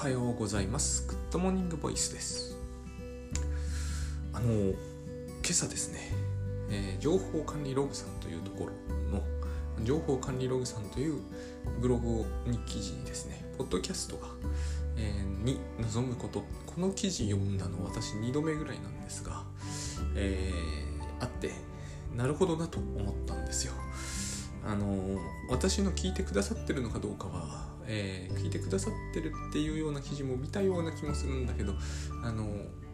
[0.00, 1.06] はようございます。
[1.08, 2.56] グッドモーニングボイスです。
[4.32, 4.74] あの今
[5.50, 6.00] 朝ですね、
[6.70, 8.72] えー、情報管理ログさんというところ
[9.14, 9.22] の
[9.84, 11.20] 情報管理ログさんという
[11.82, 14.28] ブログに記事にですねポッドキャストが、
[14.96, 19.42] えー、に臨むことこの記事読んだの私2度目ぐらいなんですが、
[20.16, 21.50] えー、あって
[22.16, 23.74] なるほどなと思ったんですよ。
[24.64, 25.18] あの
[25.50, 31.74] 私の聞いてくださってるのかどうかはえー、聞いてくださってるっていうような記事も見たような気もするんだけど
[32.22, 32.46] あの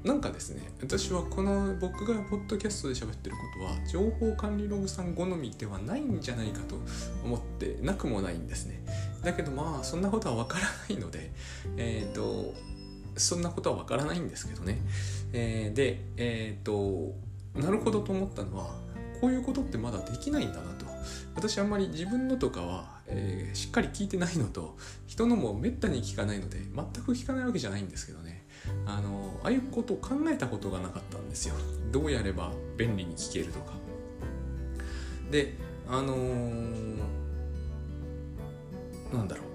[0.04, 6.76] なんかですね私はこの僕がポッドキャストで喋ってることは情報管理ログさん好みではないんじゃないかと
[7.24, 8.84] 思ってなくもないんですね。
[9.22, 11.32] だけどまあそんなことはわからないので
[11.76, 12.54] えっ、ー、と
[13.16, 14.78] そんなことはわからないんですけどね、
[15.32, 17.12] えー、でえっ、と
[17.54, 18.76] なるほどと思ったのは
[19.20, 20.85] こういうことってまだできないんだなと。
[21.36, 24.76] 私あんまり自分のとかはえー、しっかり聞いてないのと
[25.06, 28.44] 人のもめったに聞かないので全く聞かないわけじゃないんですけどね。
[28.84, 31.54] あのああいうことを考えたことがなかったんですよ。
[31.92, 33.74] どうやれば便利に聞けるとか。
[35.30, 35.54] で
[35.88, 36.98] あのー、
[39.12, 39.46] なんだろう。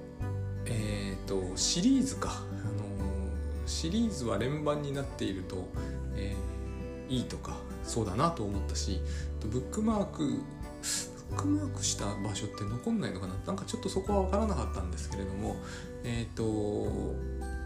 [0.66, 5.68] えっ、ー、とシリーズか、あのー、シリーズは連番になっていると、
[6.16, 9.02] えー、いいとかそうだなと思ったし
[9.42, 10.40] ブックマーク
[11.32, 13.34] ックマークした場所って残んないのかな？
[13.48, 15.56] なんかちょっとそこは分からなかったんですけれども
[16.04, 17.16] えっ、ー、と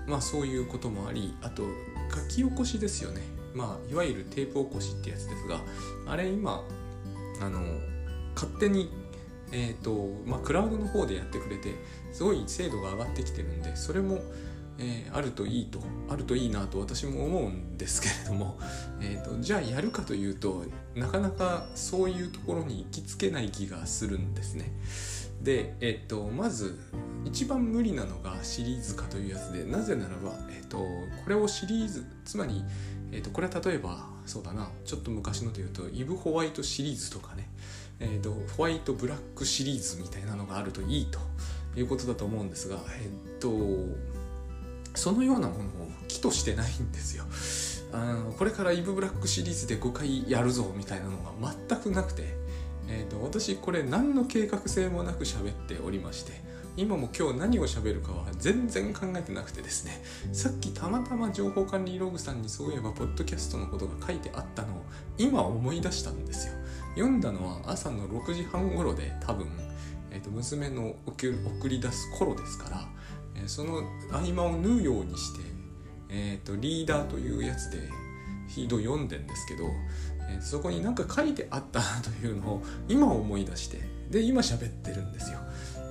[0.08, 1.64] まあそういうこともありあと
[2.14, 3.22] 書き起こしですよね。
[3.54, 5.62] まあいわゆるテープ起こしってやつですが
[6.08, 6.64] あれ今
[7.42, 7.62] あの
[8.36, 8.90] 勝手に
[9.52, 11.74] えっ、ー、とまあクラウドの方でやってくれて
[12.12, 14.22] すごい精度が上がってきてるんでそれも
[14.78, 18.60] えー、あるといいとあるといいなと私も思うんですけれども、
[19.02, 24.72] えーと、じゃあやるかというとなかなかそういうところに行きつけない気がするんですね。
[25.42, 26.80] で、えーと、まず
[27.24, 30.86] 一番無理なのがシリーズ化というやつでなぜならば、えーと、こ
[31.28, 32.64] れをシリーズつまり、
[33.12, 37.50] えー、とこれは例えばそうだなちょっと昔ので言うとイブ・ホワイトシリーズとかね、
[38.00, 41.20] えー、とホワイト・ブラックシリーズみたいなのがあるといいと
[41.80, 43.50] いうことだと思うんですがえっ、ー、と
[44.96, 45.66] そのようなものを
[46.08, 47.26] 木としてないんですよ。
[47.94, 52.24] あのこれからイブ・ブラックシリーズで5回やるぞみたいなのが全くなくて、
[52.90, 56.34] えーと、私これ何の計画性もなく喋っておりまして
[56.78, 60.04] 今も今日何を喋るかは全然考えてなくてですね。
[60.34, 64.82] さっきたまたま情報管理ログさんにそういえばポッドキャストのことが書いてあったのを
[65.18, 66.54] 今思い出したんですよ。
[66.96, 69.48] 読んだのは朝の6時半頃で多分、
[70.12, 72.88] えーと娘の送り出す頃ですから
[73.48, 75.42] その合間を縫うようにして、
[76.10, 77.78] えーと、リーダーというやつで
[78.48, 79.66] フィード読んでんですけど、
[80.30, 83.80] えー、そこに何か書いてあったというのを今思い出して
[84.10, 85.40] で今喋ってるんですよ。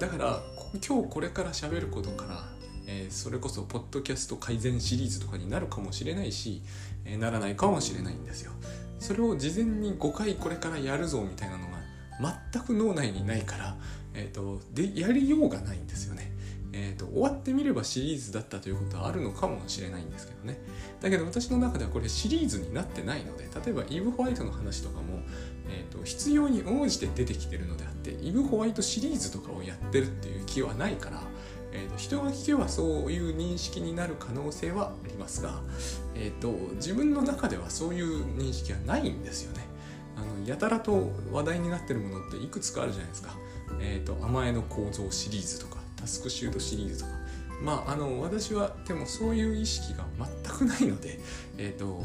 [0.01, 0.41] だから
[0.87, 2.45] 今日これから喋ることから、
[2.87, 6.63] えー、それこそポッドキャスト改善シリーズとかになるかもしれないし、
[7.05, 8.53] えー、ならないかもしれないんですよ。
[8.99, 11.79] それを事前に5回これからやるぞみたいなのが
[12.53, 13.77] 全く脳内にないから、
[14.15, 16.34] えーとでやりようがないんですよね。
[16.77, 20.59] えーと、終わってみればシリーズだったということはあるのかもしれないんですけどね。
[21.01, 25.21] だけど私の中ではこれシリーズになってないので例えばイブ・ホワイトの話とかも、
[25.69, 31.23] えーと、必要に応じて出てきてるのであってイブ・ホワイトシリーズとかをやってるっていう気はないから、
[31.73, 35.63] えーと、人が聞けばそういう認識になる可能性はありますが、
[36.17, 39.65] えー、と自分の中ではそういう認識はないんですよね。
[40.17, 43.37] あのやたらと話題になってるものっていくつかあるじゃないですか、
[43.81, 45.74] えー、と甘えの構造シリーズとか。
[46.05, 47.13] タスクシュートシリーズとか。
[47.63, 50.05] まああの私はでもそういう意識が
[50.45, 51.19] 全くないので
[51.57, 52.03] えっ、ー、と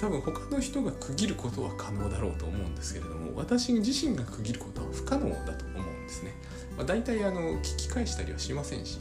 [0.00, 6.34] 多分他の人が区切ることは可能だろうと思うんですけれども私自身が区切ることは不可能だと思うんですね、
[6.76, 8.98] まあ、大体あの聞き返したりはしませんし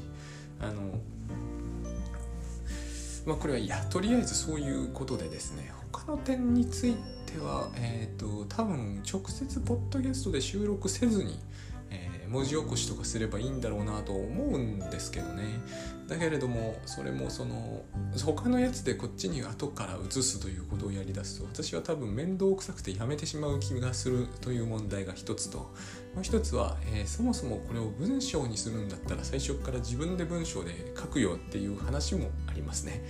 [0.61, 1.01] あの
[3.25, 6.95] まあこれはいやとりあえずそういうことでですね他の点につい
[7.25, 11.39] てはえっ、ー、と多分直接ポッドキャストで収録せずに
[12.33, 15.43] 文字起こしとかすればいいんだろうなと思うんですけどね。
[16.07, 17.83] だけれどもそれもその
[18.25, 25.69] 他のやつでこっちに後から移すということをやりだすと私は多分面倒くさくてやめてしまう気がするという問題が一つとも
[26.19, 33.05] う一つは、えー、そもそもこれを文章にするんだったら最初から自分で文章で書くよっていう話もありますね。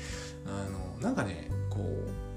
[0.45, 2.33] あのなんかねこう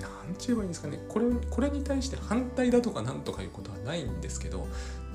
[0.00, 0.98] 何て言えばいいんですかね。
[1.08, 4.66] これこれに対して反対だとかなんとかいうことはないんですけど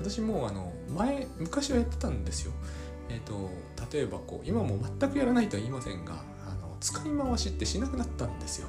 [0.02, 2.52] 私もあの前昔はやってたんですよ。
[3.08, 3.50] えーと、
[3.94, 6.14] 例えばこう今も全くやらないとは言いませんが
[6.46, 8.68] あの使い回しってしなくなったんですよ。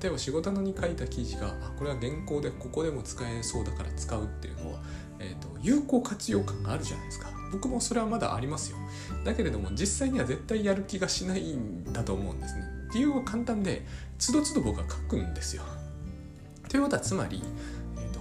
[0.00, 4.80] 例えば仕事のに書いた記事があこれは原稿でここでも使えそうだから使うっていうのは、
[5.18, 7.30] えーと、有効活用感があるじゃないですか。
[7.52, 8.78] 僕もそれはまだありますよ
[9.24, 13.86] だけれども実際には絶対やる気がしないんだと思うんですね理由は簡単で
[14.18, 15.62] つどつど僕は書くんですよ
[16.68, 17.42] ということはつまり、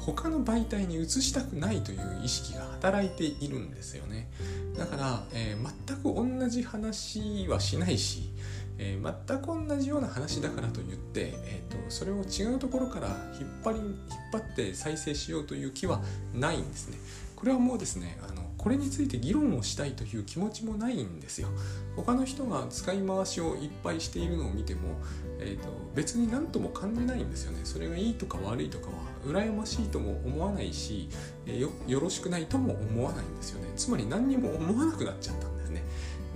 [0.06, 4.30] 他の媒体に移したくないという意識が働いているんですよね
[4.78, 8.30] だから、えー、全く同じ話はしないし
[8.78, 13.08] えー、全く同じような話だからといって、えーと、それを違うところから
[13.40, 13.96] 引っ張り引っ
[14.34, 16.02] 張って再生しようという気は
[16.34, 16.98] ないんですね。
[17.36, 21.50] これはもうですねあのこれについて議論をしたいという気持ちもないんですよ。
[21.96, 24.98] 他の人が使い回しをいっぱいしているのを見ても、
[25.40, 27.60] えーと、別に何とも感じないんですよね。
[27.64, 31.10] それがいいとか悪いとかは羨ましいとも思わないし、
[31.46, 33.72] え、よよろしくないとも思わないんですよね。
[33.76, 35.84] つまり何にも思わなくなっちゃったんですね。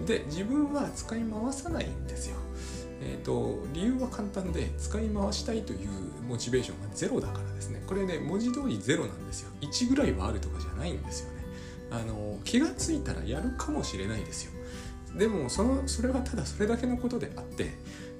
[0.05, 2.35] で自分は使い回さないんですよ。
[3.01, 5.89] えーと、理由は簡単で使い回したいという
[6.27, 11.38] モチベーションがゼロだからですねこれね文字通りゼロなんですよ1ぐらいはあるとかじゃないんですよね
[11.91, 14.51] あの気がついたらやるかもしれないですよ。
[15.15, 17.71] でもそのそれはただそれだけのことであって、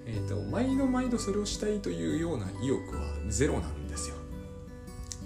[0.06, 4.16] えーと、と毎度毎度それをしたいというような意欲はゼロなんですよ。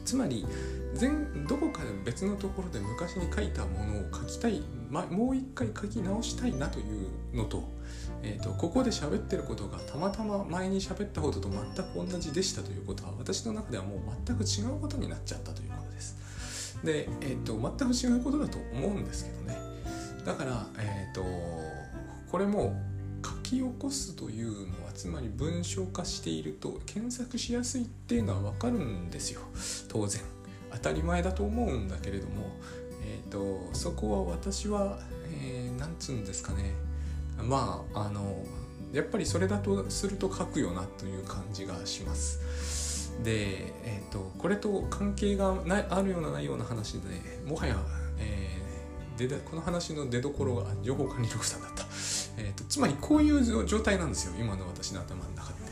[0.06, 0.46] つまり
[0.94, 6.84] 全どこかで別のところで昔に書いたものを書きたい、ま、もう一回書き直したいなとい
[7.34, 7.64] うのと,、
[8.22, 15.83] えーと、ここで喋ってることがたまたま前に喋ったことと全く同じでしたということは私の中ではもう全く違うことになっちゃったということ
[16.84, 17.10] で。
[17.22, 19.58] えーと、全く違うことだと思うんですけどね。
[20.26, 21.24] だから、えーと
[22.34, 22.76] これも
[23.24, 29.42] 書き起こすというのはつまり文章化していると検索しやすいっていうのは分かるんですよ
[29.88, 30.20] 当然。
[30.72, 32.58] 当たり前だと思うんだけれども、
[33.04, 34.98] えーと、そこは私は、
[35.44, 36.74] えー、つうんですかね
[37.38, 38.44] まああの
[38.92, 42.40] やっぱりそれだとすると書くよなという感じがします。
[43.22, 47.00] で、えーと、これと関係がないあるようなないような話で
[47.46, 47.76] もはや、
[48.18, 51.84] えー、でこの話の出どころが情報管理力さんだった、
[52.38, 54.34] えーと、つまりこういう状態なんですよ。
[54.40, 55.64] 今の私の頭の中って。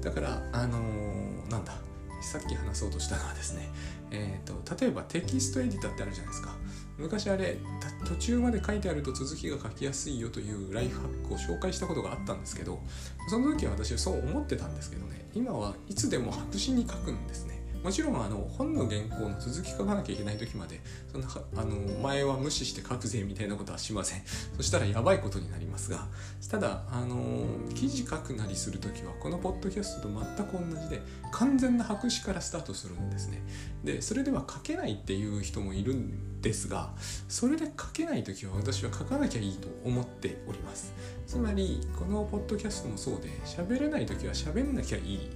[0.00, 1.74] だからあのー、なんだ。
[2.20, 3.70] さっき話そうとしたのはですね、
[4.10, 6.54] えーと、例えばテキストエディターってあるじゃないですか。
[7.00, 7.56] 昔あれ
[8.04, 12.80] 途中まで書いてあると続きが書きやすいよというライフハックを紹介したことがあったんですけど
[13.28, 17.59] その時は私はそう思ってたんですけどね今はいつでも白紙に書くんですね。
[17.82, 20.80] もちろんあの本の原稿の続き書かなきゃいけない時まで
[21.10, 24.22] そんなあの前は無視して書くぜみたいなことはしません。
[24.56, 26.06] そしたらやばいことになりますが
[26.48, 33.42] ただあの記事書くなりする時はこのポッドキャストと全く同じで完全な白紙からスタートするんですね。
[33.82, 36.94] でそれでは書けないっていう人もいるんですが
[37.28, 40.92] それで書けない時は私は書かなきゃいいと思っております。
[41.26, 45.30] つまりこのポッドキャストもそうで喋れない時は喋んなきゃいい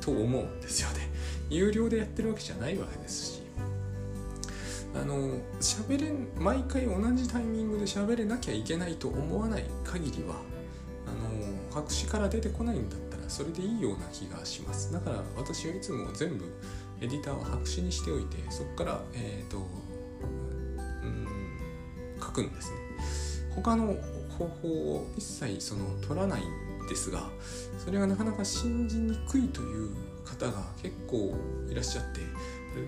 [0.00, 1.08] と思うんですよね。
[1.50, 3.42] 有料でやってるわけじゃないわけですし
[4.94, 10.36] あの喋れ毎回同じタイミングで喋れなきゃいけないと思わない限りは
[11.06, 14.92] あの白紙から出てこないんだったらそれでいいような気がします。
[14.92, 16.44] だから私はいつも全部
[17.00, 21.26] エディターは白紙にしておいてそこからえっ、ー、とうん
[22.20, 22.76] 書くんですね。
[23.56, 23.96] 他の
[24.38, 27.30] 方法を一切その取らないんですが
[27.78, 29.90] それがなかなか信じにくいという
[30.24, 31.34] 方が結構
[31.70, 32.20] いらっしゃって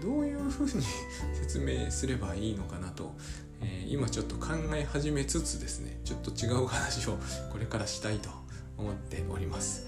[0.03, 0.71] どういうふうに
[1.41, 3.15] 説明すればいいのかなと、
[3.61, 7.19] えー、今ちょっと考え始めつつですねちょっと違う話を
[7.51, 8.31] これからしたいと
[8.77, 9.87] 思っております。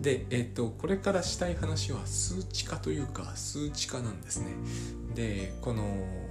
[0.00, 4.54] で、えっ、ー、とこれからしたい話は数値化というか数値化なんですね。
[5.14, 5.84] でこの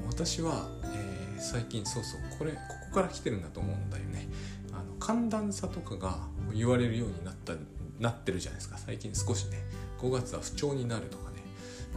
[0.07, 2.57] 私は、えー、最近そうそうこれこ
[2.89, 4.27] こから来てるんだと思うんだよね。
[4.71, 7.53] あの寒暖差とかが言われるようになった
[7.99, 9.63] なってるじゃないですか最近少しね。
[10.03, 11.37] 5月は不調になるとかね。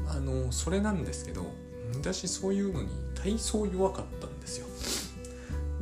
[0.08, 1.44] あのそれなんですけど
[1.94, 4.66] 私そういうのに体操弱かったんですよ。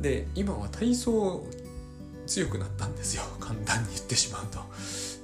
[0.01, 1.45] で今は体操
[2.25, 3.23] 強くなったんですよ。
[3.39, 4.59] 簡単に言ってしまうと。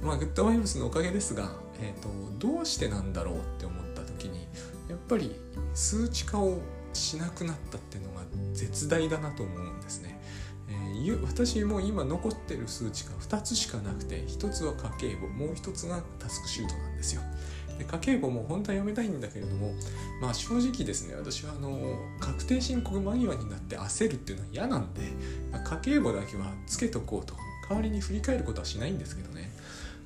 [0.05, 4.47] まあグッドバイブスのおかげですが、えーと、どうしてなんだろうって思った時に
[4.89, 5.35] やっぱり
[5.73, 6.59] 数値化を
[6.93, 8.21] しなくなったっていうのが
[8.53, 10.21] 絶大だなと思うんですね。
[11.23, 17.21] 私も今残ってる数値が2つしかなくて1つは家計簿もう1つがタスクシュートなんですですよ。
[17.77, 19.73] で家計簿も本当は読めたいんだけれども
[20.21, 25.01] まあ正直ですね私はあの確定申告間際になって焦るっていうのは嫌なんで、
[25.51, 27.33] まあ、家計簿だけはつけとこうと
[27.67, 29.51] 代わりに振り返ることはしないんですけどね。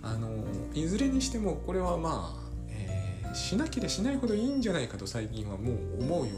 [0.03, 0.29] あの
[0.75, 6.33] いずれにしてもこれはまあ、えー、しなければしないほどいいんじゃないかと最近はもう思うよ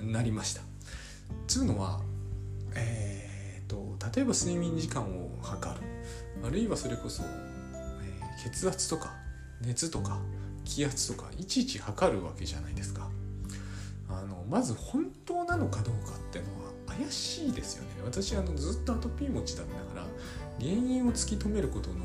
[0.00, 0.62] うになりました。
[1.46, 2.00] つうのは、
[2.74, 3.20] えー
[4.14, 5.86] 例えば睡眠時間を測る。
[6.42, 9.14] あるいはそれこそ、えー、血圧とか
[9.60, 10.18] 熱とか
[10.64, 13.08] 気圧とかいちいち測るわけじゃないですか。
[14.08, 17.90] あのまず本当なのかどうかってのは怪しいですよね。
[18.04, 20.06] 私あのずっとアトピー持ちだったから
[20.58, 21.96] 原因を突き止めることの、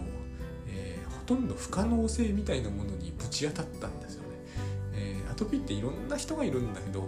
[0.68, 4.28] えー、ほとんど不可能性みたいなものにぶち当たったんですよね、
[4.94, 7.04] えー、アトピーっていろんな人がいるんだけど、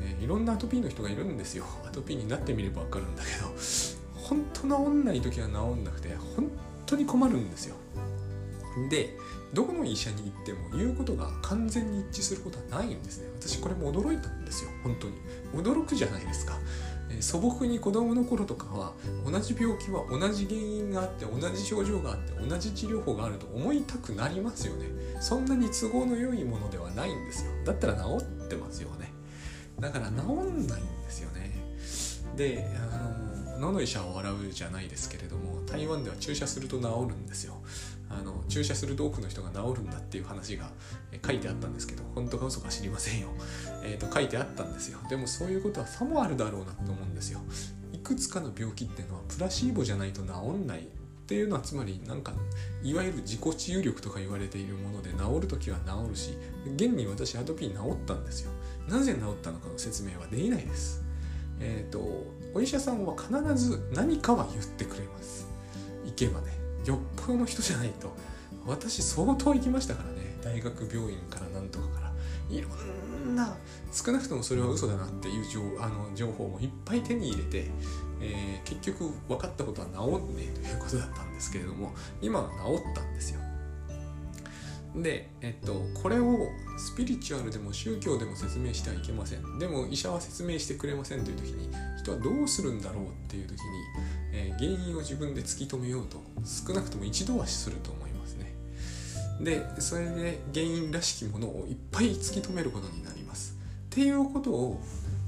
[0.00, 1.64] えー、いろんなアトピーの人がいるんですよ。
[1.86, 3.54] アトピーになってみれば分かるんだけど
[4.14, 6.50] 本当治んない時は治んなくて本
[6.86, 7.76] 当に困るんですよ。
[8.90, 9.16] で
[9.54, 13.28] どこの医者に行っても言うことが完全に一致することはないんですね。
[13.38, 14.70] 私これも驚いたんですよ。
[14.82, 15.14] 本当に。
[15.54, 16.58] 驚くじゃないですか、
[17.10, 18.92] え、素朴に子供の頃とかは
[19.24, 24.86] 同じ病気は同じ原因があって同じ症状があって同じ治療法があると思いたくなりますよね。
[25.20, 27.52] そんなに都合の良いものではないんですよ。
[27.64, 29.12] だったら治ってますよね。
[29.78, 31.52] だから治んないんですよね。
[32.36, 37.54] であの野の医者を笑うじゃないですけれども台湾では注射すると治るんですよ。
[38.10, 40.70] あの注射すると多くの人が治るんだっていう話が
[41.24, 43.28] 書いてあったんですけど本当か嘘か知りませんよ、
[43.82, 44.98] えーと、書いてあったんですよ。
[45.08, 47.40] でもそういうことはさもあるだろうなと思うんですよ。
[47.92, 52.32] いくつかの病気っていうのはプラシーボじゃないと治んないっていうのはつまりなんか
[52.82, 56.36] いわゆる自己治癒力とか言われているもので治る時は治るし
[56.76, 58.50] 現に私アトピー治ったんですよ。
[58.88, 61.02] なぜ治ったのかの説明はできないです。
[61.60, 65.48] えっ、ー、とお医者さんは必ず何かは言ってくれます。
[66.04, 66.63] 行けばね。
[66.84, 68.14] よっぽどの人じゃないと。
[68.66, 70.36] 私相当行きましたからね。
[70.42, 72.04] 大学病院からなんとかから。
[72.50, 73.56] いろんな
[73.92, 77.70] 少なくともそれは嘘だなっていう情あの情報もいっぱい手に入れて、
[78.20, 83.40] えー、結局分かったことは治んねえということだったんですけれども今は治ったんですよ。
[84.94, 86.48] で、えっと、これを
[86.78, 89.58] スピリチュアルでも宗教でも説明してはいけません。
[89.58, 93.58] でも医者は説明してくれませんという時に人はどうするんだろうっていう時に、
[94.32, 98.52] えー、原因を自分で突き止めようと少なくとも一度はすると思いますね。
[99.40, 103.56] でそれで原因らしきものをいっぱい突き止めることになります。
[103.86, 104.80] っていうことを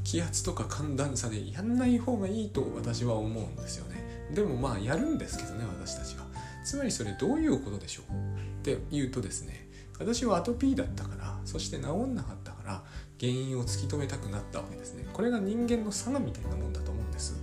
[0.05, 4.31] 気圧とか寒暖差でやんない方がいいと私は思うんですよね。
[4.33, 6.25] でもまあやるんですけどね私たちは。
[6.65, 8.56] つまりそれどういうことでしょう？
[8.73, 9.69] って言うとですね
[9.99, 12.83] 私はアトピーだったからそして治んなかったから
[13.21, 15.07] 原因を突き止めたくなったわけですね。
[15.15, 17.41] これが人間の差がみたいなもんだと思うんです。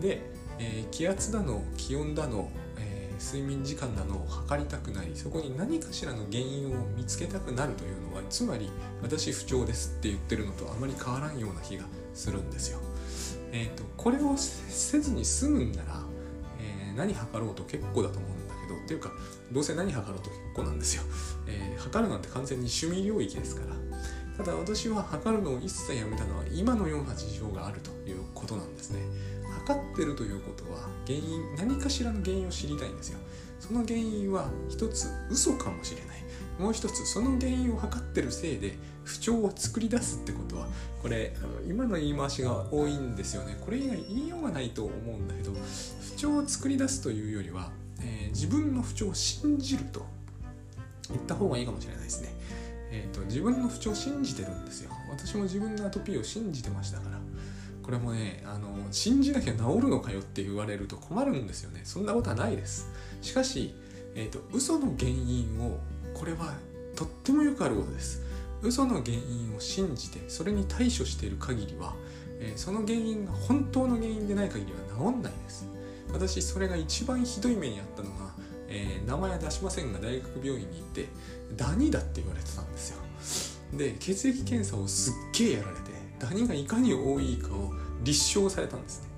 [0.00, 0.22] で、
[0.58, 8.70] えー、気圧だの気温だの、えー、睡眠時間だのを測りたくなりそこに何かしらの原因を見つけたくなるというのはつまり
[9.02, 12.78] 私不調ですって言ってるのとあまり変わらんような気がするんですよ。
[13.52, 16.02] えっ、ー、とこれをせずに済むんなら、
[16.58, 18.31] え何測ろうと結構だと思うんど
[18.84, 19.10] っていうか
[19.50, 21.02] どうせ何測ろうと結構なんですよ、
[21.46, 23.76] えー、測るなんて完全に趣味領域ですから。
[24.36, 29.00] ただ私は測るのを一切やめたのは今のような事情があるということなんですね。
[29.66, 33.18] 測ってるということは原因何かしらの原因を知りたいんですよ。
[33.60, 36.24] その原因は一つ嘘かもしれない。
[36.58, 38.74] もう一つその原因を測ってるせいで
[39.04, 40.66] 不調を作り出すってことは
[41.02, 43.58] これあの今の言い回しが多いんですよね。
[43.60, 47.70] これ以外言いようがないと思うんだけど不調を作り出すというよりは
[48.04, 50.04] えー、自分の不調を信じると
[51.08, 52.28] 言った方がいいかもしれないですね。
[52.90, 54.90] えーと、自分の不調を信じてるんですよ。
[55.10, 57.18] 私も自分のアトピーを信じてましたから。
[57.82, 61.80] これもね、あの信じなきゃ治るのかよって言われると困るんですよね。
[61.84, 62.88] そんなことはないです。
[63.20, 63.74] しかし、
[64.14, 65.80] えーと、嘘の原因を、
[66.14, 66.54] これは
[66.94, 68.22] とってもよくあることです。
[68.62, 71.94] 嘘の原因を信じて、それに対処している限りは、
[72.38, 75.66] えー、その原因が本当の原因でない限りは治んないです。
[76.12, 78.32] 私それが一番ひどい目にあったのが、
[78.68, 81.06] えー、名前は出しませんが大学病院に行って
[81.56, 83.02] ダニだって言われてたんですよ。
[83.78, 85.82] で血液検査をすっげえやられて
[86.18, 89.08] ダニがいかに多いかを立証されたんですね。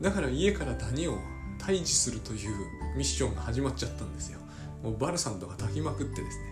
[0.00, 1.18] だから家からダニを
[1.58, 2.56] 退治するという
[2.96, 4.40] ミッションが始まっちゃったんですよ。
[4.82, 6.44] もうバルサンとか炊きまくってですね。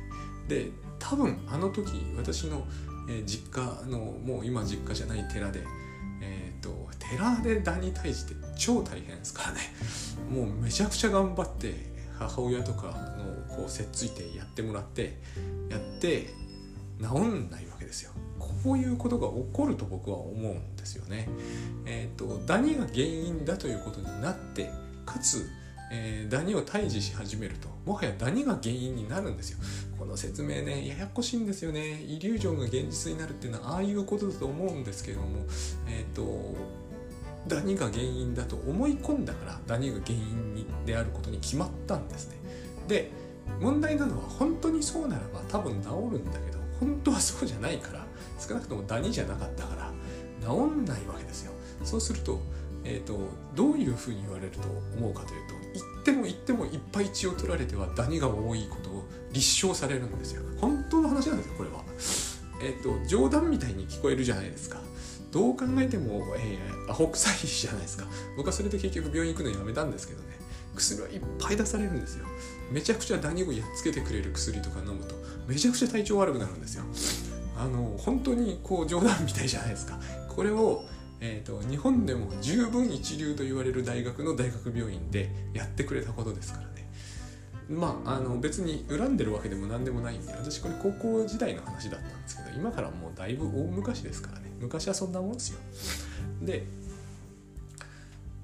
[0.49, 2.67] で多分あの時私の、
[3.09, 5.65] え、実家のもう今実家じゃない寺で
[6.21, 9.61] えっ、ー、と寺でダニ退治って超大変ですからね。
[10.31, 11.75] もうめちゃくちゃ頑張って
[12.19, 12.89] 母親とか
[13.49, 15.19] のこうせっついてやってもらって
[15.71, 16.29] やって
[17.01, 18.13] 治んないわけですよ。
[18.39, 21.29] こういうことが起こると僕は思うんですよね。
[21.87, 24.71] えっ、ー、とダニが原因だということになって
[25.07, 25.49] かつ
[25.93, 29.59] えー、ダニを退治し始めるともはやダニが原因になるんですよ。
[29.99, 32.01] この説明ねややこしいんですよね。
[32.01, 35.45] イリュージョンが現実になるっていうのはああいうことだと思うんですけれども
[35.89, 36.55] えっ、ー、と
[37.47, 42.37] ダニが原因だと思い込んだからダニが原因にであることに決まったんですね。
[42.89, 43.11] で
[43.61, 48.07] 問題なのは本当にそうならば多分治るんだけど本当はそうじゃないから
[48.39, 49.93] 少なくともダニじゃなかったから
[50.41, 51.53] 治んないわけですよ。
[51.85, 52.41] そうすると,、
[52.85, 53.19] えーと、
[53.55, 54.61] どういうふうに言われると
[54.97, 60.43] 思うかというと言っても言ってもいっぱい血を取られてはダニが多いことを立証されるんですよ。
[60.61, 61.85] 本当の話なんですよこれは。
[62.63, 64.81] えっ、ー、と冗談みたいに聞こえるじゃないですか。
[65.31, 68.07] どう考えても、えー、アホ臭いじゃないですか。
[68.37, 70.29] 僕はそれで結局病院行くのやめたんですけどね。
[70.75, 72.27] 薬はいっぱい出されるんですよ。
[72.71, 75.15] めちゃくちゃダニをやっつけてくれる薬とか飲むと
[75.47, 76.85] めちゃくちゃ体調悪くなるんですよ。
[77.57, 79.99] あの本当にこう冗談みたいじゃないですか。
[80.29, 80.85] これを
[81.23, 86.91] えーと、日本でも十分一流と言われる大学の大学病院でやってくれたことですからね。
[87.69, 94.50] まああの別に恨んでるわけでも何でもないんで私これ高校時代の話だったんですけど今からもうだいぶ大昔ですからね。
[94.61, 95.59] 昔はそんなもんですよ。
[96.43, 96.65] で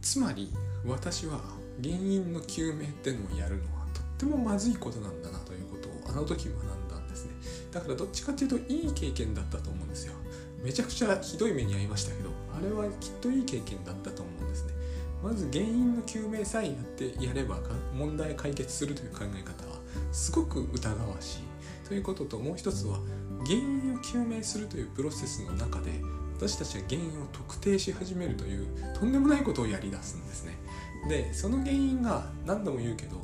[0.00, 0.52] つまり
[0.86, 1.40] 私は
[1.82, 7.32] 原因の究明ってのをやるのはとってもまずいことなんだなということをあの時学んだんですね。
[7.72, 10.14] だからどっちかっていうといい経験だったと思うんですよ。
[10.62, 14.72] めちゃくちゃひどい目に遭いましたけどあれはきっといい経験だったと思うんですね。
[15.22, 17.58] まず原因の究明さえやってやれば
[17.94, 19.80] 問題解決するという考え方は
[20.12, 21.88] すごく疑わしい。
[21.88, 22.98] ということともう一つは
[23.46, 25.92] 原因を究明するというプロセスの中で
[26.36, 28.66] 私たちは原因を特定し始めるという
[28.98, 30.58] とんでもないことをやりだすんですね。
[31.08, 33.16] でその原因が何度も言うけど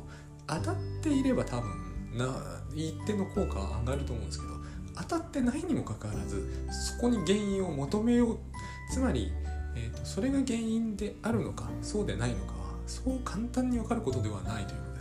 [0.47, 1.69] 当たっていれば多分
[2.17, 4.53] な一定の効果は上がると思うんですけど
[4.95, 8.37] 当たってないにもかかわらずそこに原因を求めよう
[8.91, 9.31] つまり、
[9.75, 14.92] えーと、それが原因であるのかそうでないのかはそう簡単に分かることではないということ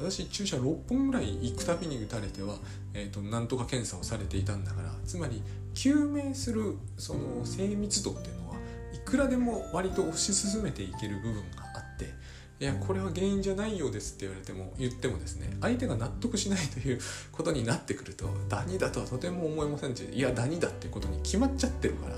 [0.00, 2.56] 私注射6本ぐらい行くたびに打たれては、
[2.94, 5.42] えーと、なんとか検査をされていたんだからつまり
[5.74, 8.56] 救命するその精密度っていうのは
[8.94, 12.12] いくらでも割と推し進めていける部分があって
[12.60, 16.98] いやこれは原因じゃないようですって言われても言ってもですね相手が納得しないという
[17.30, 22.16] ことになってくるとダニだとはとても思えませんしいやダニだってことに決まっちゃってるから、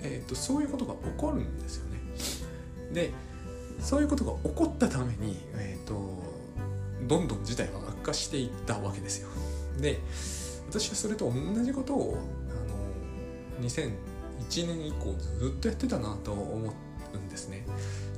[0.00, 1.98] えーと、そういうことが起こるんですよね。
[2.92, 3.10] で
[3.80, 6.21] そういうことが起こったために、えーと、
[7.06, 9.28] どんどん事態は悪化していったわけですよ。
[9.80, 10.00] で
[10.68, 12.18] 私はそれと同じことを
[12.48, 16.72] あの2001年以降ずっとやってたなと思
[17.14, 17.66] うんですね。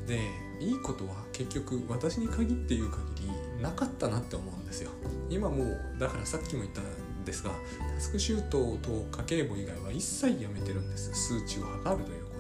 [0.07, 0.21] で
[0.61, 4.91] いいことは結局私に限って言う限りなかったなって思うんですよ
[5.31, 7.51] 今もうだからさっきも言ったんですが
[7.95, 12.31] タスクシュートと家計簿以外は一切やめてるんです数値を測るというこ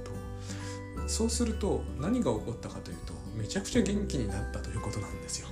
[1.03, 5.49] とそうすると何が起こったかというとめちゃくちゃ元気になったということなんですよ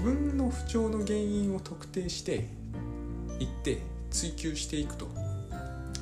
[0.00, 2.48] 自分の不調の原因を特定して
[3.38, 5.06] いって追求していくと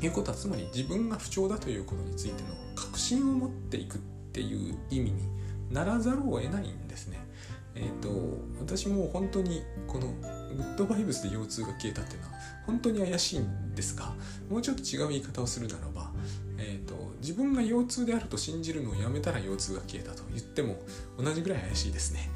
[0.00, 3.98] いうことはつまり自分が不調だということについての確信を持っていくっ
[4.32, 5.22] ていう意味に
[5.72, 7.18] ならざるを得ないんですね。
[7.74, 8.08] え、ー、と
[8.60, 10.06] 私も本当にこの
[10.54, 12.34] グッドバイブスで腰痛が消えたっていうのは
[12.66, 14.12] 本当に怪しいんですが
[14.48, 16.12] もうちょっと違う言い方をするならば、
[16.56, 20.76] えーと、自分が腰痛であると信じるのをやめたら腰痛が消えたと言っても
[21.18, 22.30] 同じぐらい怪しいですね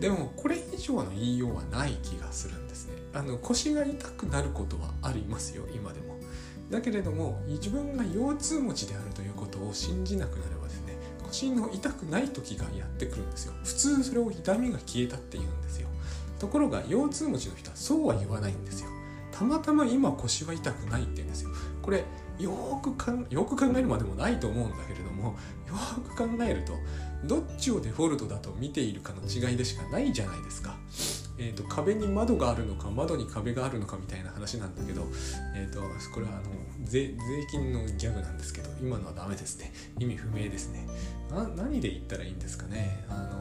[0.00, 2.94] でもこれ以上の言いようはない気がするんですね。
[3.12, 6.18] あの腰が痛くなることはありますよ今でも。
[6.70, 13.52] だけれども自分が腰痛持ちであるということを信じなくなればですね腰の痛くない時がやってくるんですよ。
[13.64, 15.88] 普通それを痛みが消えたって言うんですよ。
[16.38, 18.88] ところが腰痛持ちの人はそうは言わないんですよ。
[19.32, 21.50] たまたま今腰は痛くないって言うんですよ。
[21.82, 22.04] これ
[22.38, 25.36] よくかよく考えるまでもないと思うんだけれども
[25.68, 25.74] よ
[26.08, 26.72] く考えると
[27.24, 30.76] どっちをデフォルトだと見ているかの違いでしかないじゃないですか。
[31.38, 35.06] えーと、壁に窓があるのか窓に壁があるのかみたいな話なんだけど、
[35.54, 35.80] えーと、
[36.12, 36.42] これはあの
[36.84, 37.14] 税
[37.50, 39.72] 金のギャグなんですけど今のはダメですね。
[39.98, 40.86] 意味不明ですね。
[41.30, 43.04] な何で言ったらいいんですかね。
[43.08, 43.40] あの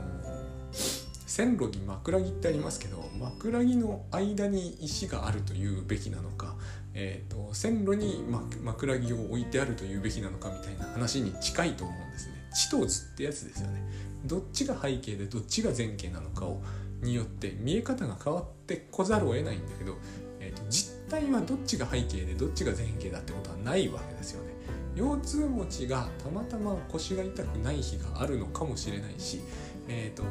[1.30, 6.56] 線路に枕木ってありますけど枕木の間に石があるというべきなのか、
[6.94, 8.26] えーと、線路に
[8.64, 12.39] 枕木を置いてあるというべきなのかみたいな話に近いと思うんですね。
[12.54, 13.82] 地と図ってやつですよね
[14.26, 16.62] どっちが背景でどっちが前景なのかを
[17.02, 19.96] によって見え方が変わってこざるを得ないんだけど、
[20.40, 24.50] えーと、実態はどっちが背景でどっちが前景だってことはないわけですよね。
[24.96, 29.40] 腰痛持ちがたまたま腰が痛くない日があるのかもしれないし、
[29.88, 30.24] えーと、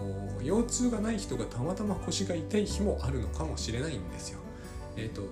[0.43, 4.41] 腰痛がない人がたまたま腰が痛い日もあるのかもしれないんですよ。
[4.97, 5.23] えーと、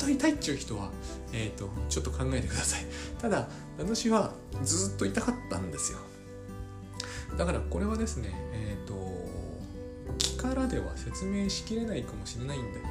[0.00, 0.90] っと痛いっていう人は、
[1.32, 2.84] えーとちょっと考えてください。
[3.20, 4.32] ただ私は
[4.62, 5.98] ずっと痛かったんですよ。
[7.36, 9.30] だからこれはですね、えーと
[10.40, 12.90] 力では説明しきれないかもしれないんだけど、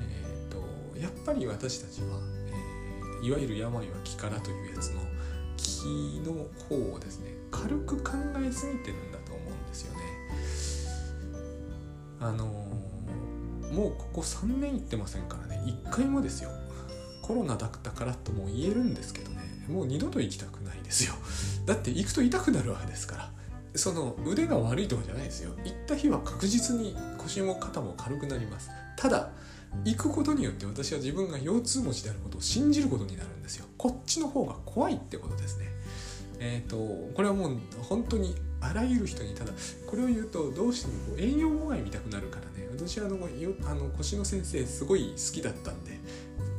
[0.00, 2.18] えーと、やっぱり私たちは、
[3.20, 5.00] えー、いわゆる病は気からというやつの
[5.56, 8.12] 気の方をですね軽く考
[8.44, 10.00] えすぎてるんだと思うんですよね。
[12.18, 12.46] あの、
[13.72, 16.50] もうここ3年行ってませんから1回もですよ。
[17.22, 19.64] コロナだったからとも言えるんですけどね。
[19.68, 21.14] もう二度と行きたくないですよ。
[21.66, 23.30] だって行くと痛くなるわけですから。
[23.74, 25.52] その腕が悪いとかじゃないですよ。
[25.64, 28.70] 行った日は確実に腰も肩も軽くなります。
[28.96, 29.30] ただ
[29.84, 33.66] 行くことによって私は自分が腰痛持ちであることを信じることになるんですよ。
[33.76, 35.66] こっちの方が怖いってことですね。
[36.38, 36.76] えっ、ー、と
[37.14, 38.34] これはもう本当に
[38.68, 39.52] あらゆる人にただ
[39.86, 42.68] これを言うとどうしても栄養妨害見たくなるからね。
[42.70, 45.98] 私はあのよあの腰の先生すごい好きだったんで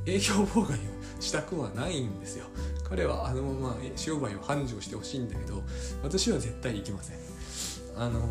[0.05, 0.81] 営業妨害を
[1.19, 2.45] したくはないんですよ。
[2.83, 5.61] 彼はあのまま商売を繁盛してほしいんだけど
[6.03, 7.17] 私は絶対行きません。
[7.95, 8.21] あの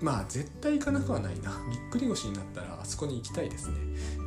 [0.00, 1.52] まあ絶対行かなくはないな。
[1.70, 3.76] ぎっくり腰になったらあそこに行きたいですね。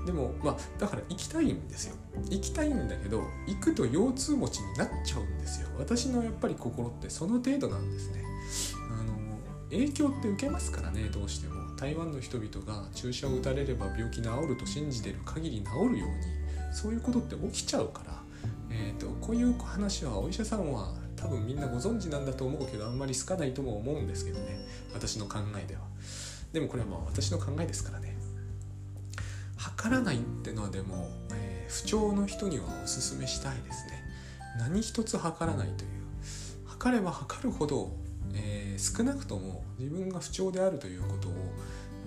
[0.06, 1.96] でもまあだから行きたいんですよ。
[2.30, 5.68] 行きたいんだけど行くと腰痛持ちになっちゃうんですよ。
[5.78, 8.24] 私のやっぱり心ってその程度なんですね。
[8.92, 9.14] あの
[9.70, 11.60] 影響って受けますからねどうしても。
[11.80, 18.22] 台湾の人々が注射を打たれれば病気治ると信じてる限り治るようにそういうことって起きちゃうから、
[18.70, 24.60] えーと、こういう話はお医者さんは多分みんなご存知なんだと思うけどあんまり好かないとも思うんですけどね。
[24.94, 25.82] 私の考えでは。
[26.54, 28.18] でもこれはまあ私の考えですからね。
[29.58, 34.04] 測らないってのはでも、えー、不調の人にはおすすめしたいですね。
[34.58, 35.90] 何一つ測らないという。
[36.66, 37.92] 測れば測るほど
[38.34, 41.34] えー、少なくとも自分が不調であるということを、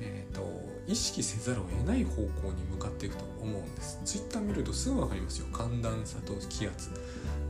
[0.00, 0.42] えーと、
[0.86, 2.22] 意識せざるを得ない方向
[2.52, 4.00] に向かっていくと思うんです。
[4.04, 5.46] ツイッター見るとすぐ分かりますよ。
[5.52, 6.90] 寒暖差と気圧。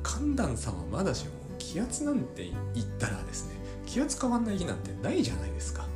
[0.02, 3.54] 寒暖差はまだしも気圧なんて言ったらですね
[3.86, 5.86] 気圧変わんない日なんてないじゃないですか。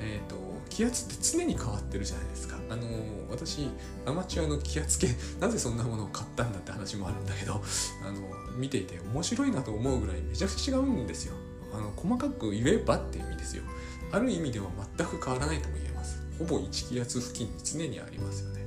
[0.00, 0.36] えっ、ー、と
[0.68, 2.56] 気圧って常に変わってるじゃないですか。
[2.68, 3.68] あのー、私
[4.06, 5.08] アマチュアの気圧計
[5.40, 7.62] なぜそんなものを買ったんだって話もあるんだけど
[8.04, 8.20] あの
[8.56, 11.34] 見ていて面白いなと思うぐらいめちゃくちゃ違うんですよ。
[11.72, 13.62] あの細かく言えばっていう意味ですよ。
[14.10, 14.66] ある意味では
[14.96, 16.18] 全く変わらないとも言えます。
[16.38, 18.66] ほぼ1気圧付近に常にありますよね。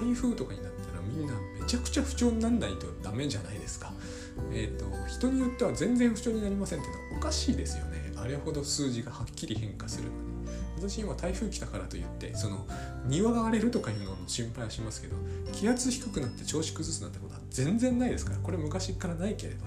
[0.00, 3.92] 台風とかになったらみんなめちゃくちゃ不調になんないとダメじゃないですか。
[4.52, 8.12] え、ー、と人によっては全然不調になりませんっていうのはおかしいですよね。
[8.16, 10.32] あれほど数字がはっきり変化するのに。
[10.88, 12.66] 私今台風来たからといってその
[13.06, 15.16] 庭が荒れるとかいうのの心配はしますけど
[15.52, 18.38] 気圧低くなって調子崩すなんてことは全然ないですから。
[18.38, 19.64] これ昔からないけれど。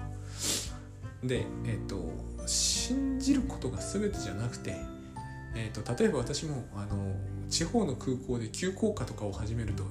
[1.26, 4.76] でえっ、ー、と信じることが全てじゃなくて、
[5.54, 7.14] えーと、例えば私もあの
[7.48, 9.84] 地方の空港で急降下とかを始めると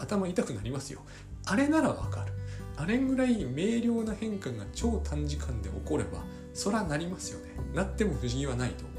[0.00, 1.02] 頭痛くなりますよ。
[1.46, 2.32] あれならわかる。
[2.76, 7.52] あれぐらい明瞭な変化が超短時間で起こればそらなりますよね。
[7.74, 8.92] なっても不思議はないと思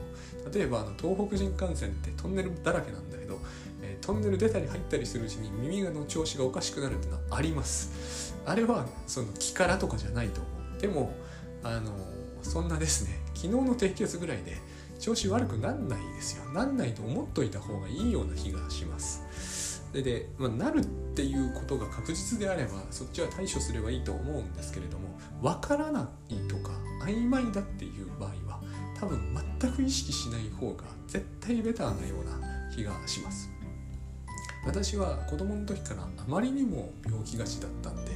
[0.51, 0.53] う。
[0.53, 3.39] 例えばあの東北新幹線ってトンネルだらけなんだけど、
[3.81, 8.35] えー、トンネル出たり入ったりするうちに耳の調子がおかしくなるっていうのはあります。
[8.45, 10.81] あれはその気からとかじゃないと思う。
[10.81, 11.13] でも
[11.63, 11.91] あの
[12.41, 13.19] そんなですね。
[13.33, 14.57] 昨日の低気圧ぐらいで
[14.99, 16.45] 調子悪くなんないですよ。
[16.51, 19.21] なんないと思っといた方がいいような気がします。
[19.93, 25.07] でで、まあ、なるっていうことが確実であればそっちは対処すればいいと思うんですけれども
[25.41, 26.71] 分からないとか
[27.05, 28.61] 曖昧だっていう場合は
[28.99, 29.21] 多分
[29.59, 33.49] 全く意識しない方が絶対ベターなような気がします。
[34.65, 38.11] 私は子供の時からあまりにも病気がちだったんで、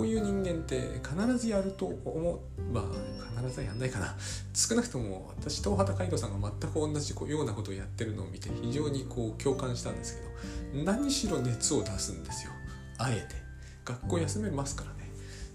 [0.00, 2.40] こういう人間って必ずやると思う。
[2.72, 4.16] まあ必ずはやんないかな。
[4.54, 10.18] 少なくとも私東畑海人さんが全く同じようなことをやってるのを見て非常にこう共感したんです
[10.72, 12.52] けど何しろ熱を出すんですよ。
[12.96, 13.34] あえて。
[13.84, 15.10] 学校休めますからね。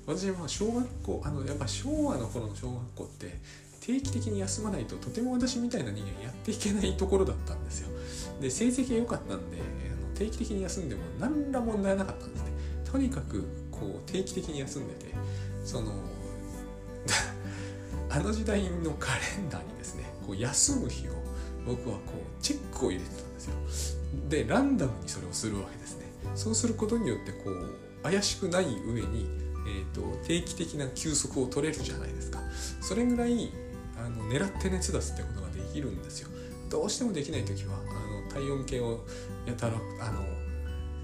[0.05, 3.39] 私は小学校あのやっぱ昭和の頃の小学校って
[3.81, 7.89] 定期的に休まないととても私みたいな人間やっていけないところだったんですよ。
[8.39, 9.58] で成績が良かったんで
[10.13, 12.51] 定期的に休んでも何ら問題なかったんですね。
[12.84, 13.43] とにかく
[13.79, 15.05] こう定期的に休んでて
[15.63, 15.93] その
[18.09, 21.11] あの時代のカレンダーにですねこう休む日を
[21.65, 23.99] 僕はこうチェックを入れてたんですよ。
[24.29, 26.05] でランダムにそれをするわけですね。
[26.35, 29.27] そうすることによってこう怪しくない上に、
[29.67, 32.39] えーと、定期的な休息を取れるじゃないですか。
[32.81, 33.51] それぐらい
[33.97, 36.29] あの狙って熱出すってことができるんですよ。
[36.69, 39.05] どうしてもできない時はあの体温計を
[39.45, 40.44] やたらあの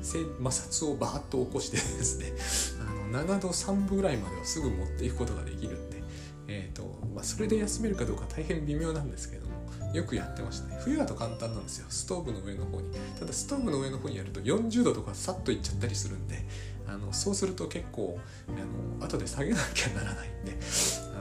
[0.04, 2.34] 摩擦をバーッと起こしてですね
[2.82, 6.04] あの7度3分ぐらいまではすぐ持っていくことができるんで、
[6.48, 6.84] えーと
[7.14, 9.52] まあ、それで休めるかどうか大変微妙なんですけども
[9.94, 10.80] よくやってましたね。
[10.82, 11.86] 冬だと簡単なんですよ。
[11.90, 12.92] ストーブの上の方に。
[13.20, 16.46] ただストーブの上の方にやると40度とかさっといっちゃったりするんで
[16.88, 20.58] あのそうすると結構あの後で下げなきゃならないんで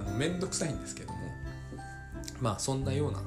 [0.06, 1.18] あのめんどくさいんですけども
[2.40, 3.22] まあそんなような、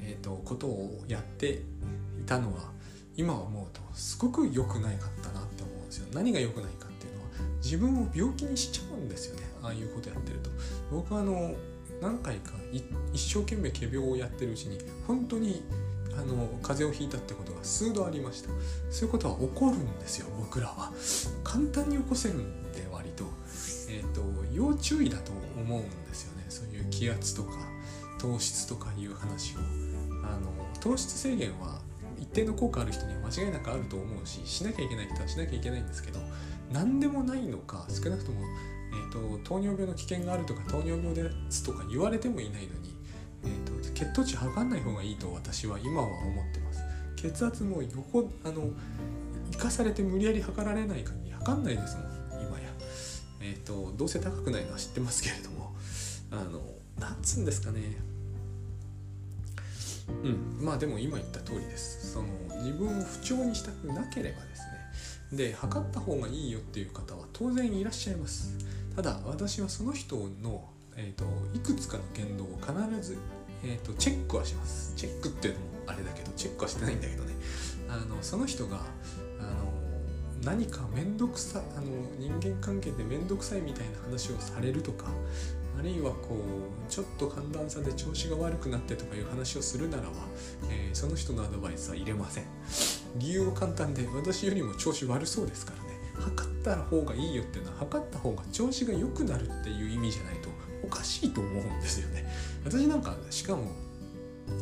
[0.00, 2.70] えーとことをやっていたのは
[3.16, 6.06] 今思うとすごく良くないかったなって思うんですよ。
[6.14, 7.28] 何が良くないかっていうのは
[7.62, 9.42] 自分を病気にしちゃうんですよね。
[9.62, 10.50] ああいうことやってると。
[10.90, 11.54] 僕はあの
[12.00, 12.84] 何回か一
[13.20, 15.62] 生懸命仮病をやってるうちに本当に
[16.16, 18.48] あの風邪をひいたってことが数度ありました。
[18.90, 20.92] そういうことは起こるんですよ僕らは。
[21.44, 23.24] 簡単に起こせるんで割と,、
[23.88, 24.22] えーと、
[24.52, 26.46] 要注意だと思うんですよね。
[26.48, 27.50] そういう気圧とか
[28.18, 29.58] 糖質とかいう話を。
[30.24, 31.80] あの糖質制限は
[32.22, 36.20] 一定の効果ある人には間違いなくあると思うししなきゃいけない人はしなきゃいけないんですけど
[36.72, 38.40] 何でもないのか少なくとも、
[38.92, 42.94] えーと、糖尿病の危険があるとか糖尿病ですとか言われてもいないのに、
[43.44, 46.82] えーと、血糖値測んない方がいいと私は今は思ってます。
[47.16, 48.70] 血圧も横あの
[49.52, 52.06] 生かされて無理やり測られない限り測んないですもん
[52.40, 52.68] 今や。
[53.40, 55.74] えっ、ー、とどうせ高くないのは知ってますけれども
[56.30, 56.60] あの
[56.98, 57.96] なんつうんですかね。
[60.24, 60.64] うん。
[60.64, 62.12] まあでも今言った通りです。
[62.12, 64.62] その自分を不調にしたくなければです
[65.32, 65.36] ね。
[65.36, 68.54] で測った方がいいよっていう方は当然いらっしゃいます。
[68.94, 73.16] ただ私はその人の、えーと、いくつかの言動を必ず、
[73.64, 74.94] えーと、チェックはします。
[74.96, 77.32] チェックっていうのもあれだけどチェックはしてないんだけどね。
[77.88, 78.76] あのその人が
[79.40, 79.72] あの
[80.44, 81.86] 何か面倒くさあの
[82.18, 85.06] 人間関係で面倒くさいみたいな話をされるとか
[85.78, 90.10] あるいはこうちょっと寒暖差で調子が悪くなってとかいう話をするならば、
[90.70, 92.44] えー、その人のアドバイスは入れません。
[93.16, 95.92] 理由は簡単で私よりも調子悪そうですからね。
[96.14, 100.50] 測った方がいいよっていうのは測った方が調子が良くなるっていう意味じゃないと
[100.84, 102.26] おかしいと思うんですよね。
[102.64, 103.72] 私なんかしかも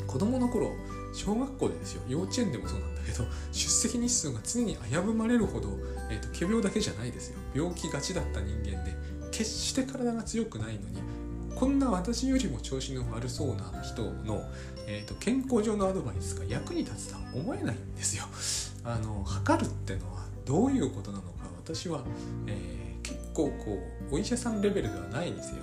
[0.06, 0.72] 子供の頃
[1.12, 5.68] 小学校でですよ幼稚園でもそうなんだけど出席日数が常に危ぶまれるほど、
[6.10, 7.38] えーと、と仮病だけじゃないですよ。
[7.54, 8.94] 病気がちだった人間で
[9.30, 11.00] 決して体が強くないのに
[11.54, 14.42] こんな私よりも調子の悪そうな人の、
[14.86, 18.24] えーと、健康上のアドバイスが役に立つとは思えないんですよ。
[18.82, 22.02] あの測るってのはどういうことなのか私は、
[22.46, 23.78] えー、結構こ
[24.10, 25.56] うお医者さんレベルではないにせよ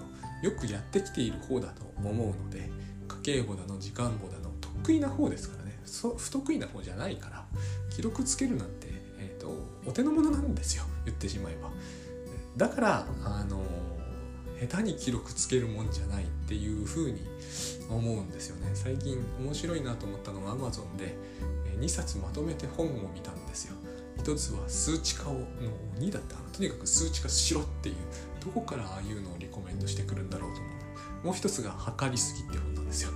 [0.44, 2.70] よくやってきている方だと思うので
[3.24, 7.44] 家計簿だの時間簿だの得意な方ですからね不得意な方じゃないから
[7.90, 8.88] 記録つけるなんて、
[9.20, 9.52] えーと
[9.88, 11.72] お手の物なんですよ言ってしまえば。
[12.58, 13.62] だからあの
[14.60, 17.22] 下手に記録つけるもんじゃないっていうふうに
[17.90, 18.72] 思うんですよね。
[18.74, 21.16] 最近面白いなと思ったのが Amazon で
[21.80, 23.76] 2冊まとめて本を見たんですよ。
[24.18, 25.46] 一つは数値化をの
[26.00, 27.96] 2だったとにかく数値化しろっていう
[28.44, 30.70] どこからああいうのをリコメンドしてくるんだろうと思
[31.24, 31.26] う。
[31.28, 33.12] もう一つが測りすぎって本なんですよ。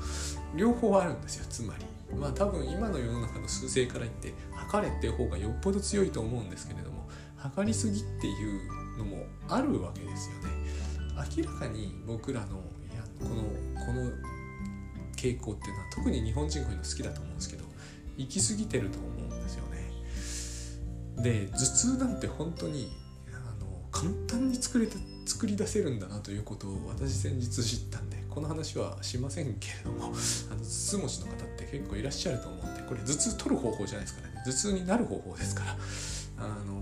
[0.56, 1.86] 両方あるんですよつまり。
[2.16, 10.50] まあ多分今の世の中の数勢から言って測れっていう方がよっぽど強いと思うんですけれども測りすぎっていうのもあるわけですよね。
[11.38, 13.44] 明らかに僕らのいやこの
[13.86, 14.12] この
[15.16, 17.66] 傾向っていうのは特に日本人こういうの好きだと思うんですけど
[18.18, 19.92] 行き過ぎてると思うんですよね。
[21.18, 22.92] で頭痛なんて本当に
[23.30, 35.78] あの簡単に作れた作り出せるんだなということを私先日知ったんでこの話はしませんけれどもあの頭痛持ちの方って結構いらっしゃると思うんでこれ頭痛取る方法じゃないですからね頭痛になる方法ですから
[36.46, 36.81] あの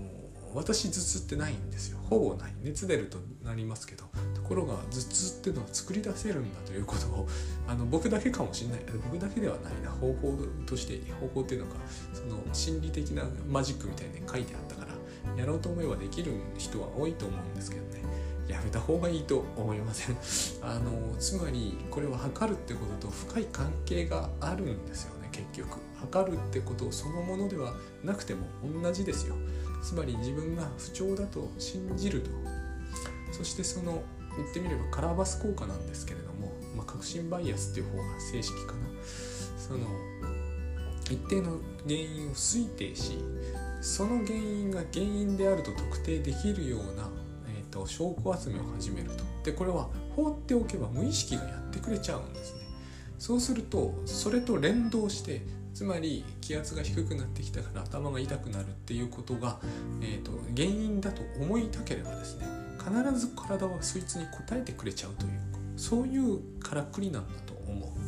[0.54, 1.98] 私頭痛ってないんですよ。
[2.08, 2.54] ほぼない。
[2.62, 7.28] 熱出るとなりますけどところが頭痛っていうのは作り出せるんだということを
[7.68, 8.80] あの僕だけかもしれない。
[9.04, 9.90] 僕だけではないな。
[9.90, 10.36] 方法
[10.66, 11.76] として方法っていうのが
[12.12, 18.00] その心理的なマジックみたいに書いてあったからやろうと思えばできる人は多いと思うんですけどね。
[18.48, 20.16] やめた方がいいと思いません。
[20.62, 25.78] あのつまりこれは測るってことと深い関係があるんですよね結局。
[26.00, 28.46] 測るってことそのものではなくても
[28.82, 29.36] 同じですよ。
[29.82, 32.30] つまり自分が不調だと信じると。
[33.32, 34.02] そしてその
[34.36, 38.78] 言ってみればカラーバス効果なんですけれども、まあ、確信バイアスっていう方が正式かな。
[39.56, 39.86] その
[41.04, 43.18] 一定の原因を推定し
[43.80, 47.08] その原因が原因であると特定できるような、
[47.48, 49.24] えーと、証拠集めを始めると。
[49.44, 52.60] でこれは放っておけば無意識がやってくれちゃうんですね。
[53.18, 55.42] そうするとそれと連動して
[55.80, 59.58] つまり気圧が低くなってきたから頭が痛くなるっていうことが、
[60.02, 62.44] えーと、原因だと思いたければですね
[62.78, 65.30] 必ず体はそいつに応えてくれちゃうという
[65.76, 67.99] そういうからくりなんだと思う。